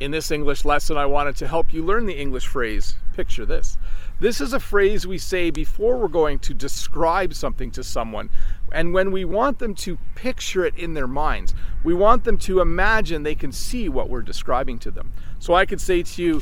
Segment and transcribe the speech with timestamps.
[0.00, 3.76] In this English lesson, I wanted to help you learn the English phrase, picture this.
[4.18, 8.30] This is a phrase we say before we're going to describe something to someone.
[8.72, 11.52] And when we want them to picture it in their minds,
[11.84, 15.12] we want them to imagine they can see what we're describing to them.
[15.38, 16.40] So I could say to you,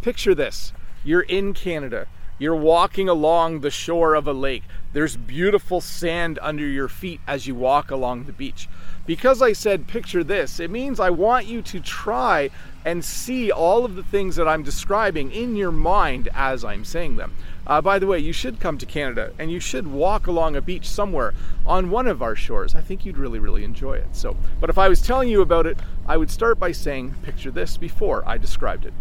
[0.00, 0.72] picture this.
[1.04, 2.06] You're in Canada.
[2.38, 4.64] You're walking along the shore of a lake.
[4.92, 8.68] There's beautiful sand under your feet as you walk along the beach.
[9.06, 12.50] Because I said picture this, it means I want you to try
[12.84, 17.16] and see all of the things that I'm describing in your mind as I'm saying
[17.16, 17.34] them.
[17.66, 20.60] Uh, by the way, you should come to Canada and you should walk along a
[20.60, 22.74] beach somewhere on one of our shores.
[22.74, 24.08] I think you'd really, really enjoy it.
[24.12, 27.50] So, but if I was telling you about it, I would start by saying picture
[27.50, 28.92] this before I described it.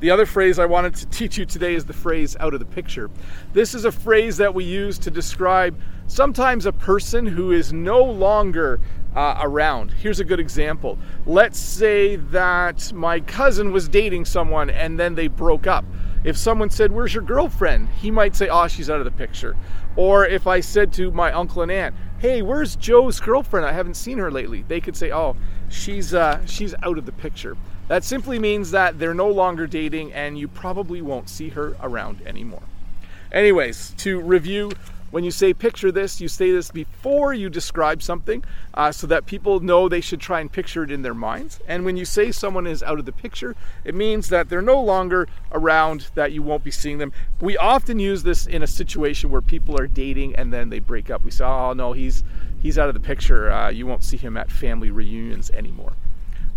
[0.00, 2.66] The other phrase I wanted to teach you today is the phrase out of the
[2.66, 3.10] picture.
[3.52, 8.04] This is a phrase that we use to describe sometimes a person who is no
[8.04, 8.78] longer
[9.16, 9.90] uh, around.
[9.90, 10.98] Here's a good example.
[11.26, 15.84] Let's say that my cousin was dating someone and then they broke up.
[16.22, 17.88] If someone said, Where's your girlfriend?
[17.88, 19.56] he might say, Oh, she's out of the picture.
[19.96, 23.66] Or if I said to my uncle and aunt, Hey, where's Joe's girlfriend?
[23.66, 24.64] I haven't seen her lately.
[24.68, 25.34] They could say, Oh,
[25.68, 27.56] she's, uh, she's out of the picture.
[27.88, 32.20] That simply means that they're no longer dating and you probably won't see her around
[32.26, 32.62] anymore.
[33.32, 34.72] Anyways, to review,
[35.10, 39.24] when you say picture this, you say this before you describe something uh, so that
[39.24, 41.60] people know they should try and picture it in their minds.
[41.66, 44.80] And when you say someone is out of the picture, it means that they're no
[44.80, 47.12] longer around, that you won't be seeing them.
[47.40, 51.10] We often use this in a situation where people are dating and then they break
[51.10, 51.24] up.
[51.24, 52.22] We say, oh no, he's,
[52.60, 53.50] he's out of the picture.
[53.50, 55.94] Uh, you won't see him at family reunions anymore.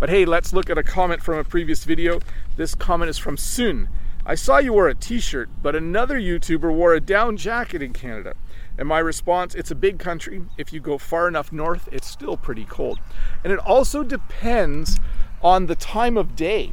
[0.02, 2.18] But hey, let's look at a comment from a previous video.
[2.56, 3.88] This comment is from Soon.
[4.26, 7.92] I saw you wore a t shirt, but another YouTuber wore a down jacket in
[7.92, 8.34] Canada.
[8.76, 10.42] And my response it's a big country.
[10.58, 12.98] If you go far enough north, it's still pretty cold.
[13.44, 14.98] And it also depends
[15.40, 16.72] on the time of day.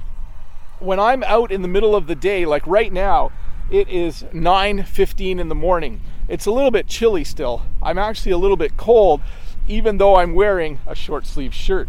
[0.80, 3.32] When I'm out in the middle of the day, like right now,
[3.70, 6.02] it is 9:15 in the morning.
[6.28, 7.62] It's a little bit chilly still.
[7.80, 9.22] I'm actually a little bit cold
[9.68, 11.88] even though I'm wearing a short sleeve shirt.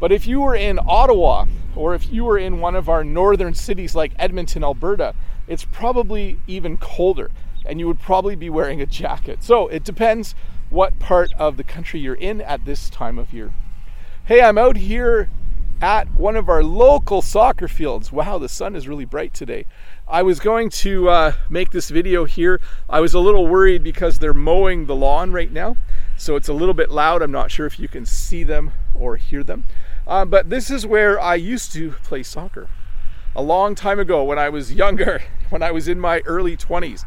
[0.00, 3.54] But if you were in Ottawa or if you were in one of our northern
[3.54, 5.14] cities like Edmonton, Alberta,
[5.46, 7.30] it's probably even colder
[7.66, 9.42] and you would probably be wearing a jacket.
[9.42, 10.34] So it depends
[10.70, 13.52] what part of the country you're in at this time of year.
[14.24, 15.28] Hey, I'm out here
[15.80, 18.10] at one of our local soccer fields.
[18.10, 19.64] Wow, the sun is really bright today.
[20.08, 22.60] I was going to uh, make this video here.
[22.88, 25.76] I was a little worried because they're mowing the lawn right now.
[26.16, 27.22] So it's a little bit loud.
[27.22, 29.64] I'm not sure if you can see them or hear them.
[30.08, 32.68] Uh, but this is where I used to play soccer.
[33.36, 37.04] A long time ago, when I was younger, when I was in my early 20s,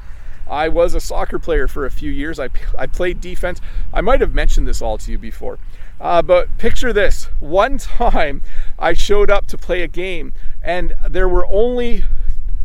[0.48, 2.40] I was a soccer player for a few years.
[2.40, 3.60] I, I played defense.
[3.92, 5.58] I might have mentioned this all to you before.
[6.00, 8.44] Uh, but picture this one time
[8.78, 10.32] I showed up to play a game,
[10.62, 12.06] and there were only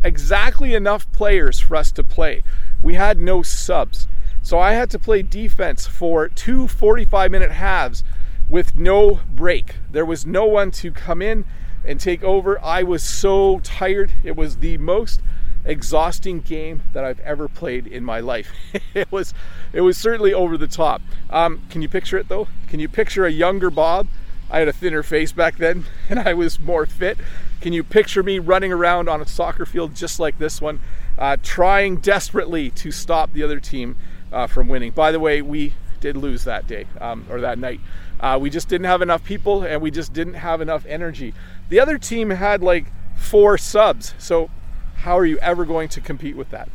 [0.03, 2.43] exactly enough players for us to play.
[2.83, 4.07] We had no subs.
[4.43, 8.03] So I had to play defense for two 45 minute halves
[8.49, 9.75] with no break.
[9.91, 11.45] There was no one to come in
[11.85, 12.59] and take over.
[12.63, 14.11] I was so tired.
[14.23, 15.21] It was the most
[15.65, 18.51] exhausting game that I've ever played in my life.
[18.93, 19.33] it was
[19.73, 21.01] it was certainly over the top.
[21.29, 22.47] Um, can you picture it though?
[22.67, 24.07] Can you picture a younger Bob?
[24.49, 27.17] I had a thinner face back then and I was more fit.
[27.59, 30.79] Can you picture me running around on a soccer field just like this one,
[31.17, 33.97] uh, trying desperately to stop the other team
[34.31, 34.91] uh, from winning?
[34.91, 37.79] By the way, we did lose that day um, or that night.
[38.19, 41.33] Uh, we just didn't have enough people and we just didn't have enough energy.
[41.69, 42.85] The other team had like
[43.15, 44.13] four subs.
[44.17, 44.49] So,
[44.97, 46.69] how are you ever going to compete with that?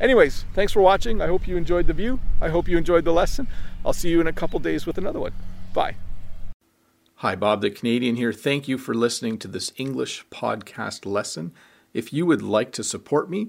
[0.00, 1.20] Anyways, thanks for watching.
[1.20, 2.20] I hope you enjoyed the view.
[2.40, 3.48] I hope you enjoyed the lesson.
[3.84, 5.32] I'll see you in a couple days with another one.
[5.74, 5.96] Bye.
[7.16, 8.32] Hi, Bob the Canadian here.
[8.32, 11.52] Thank you for listening to this English podcast lesson.
[11.92, 13.48] If you would like to support me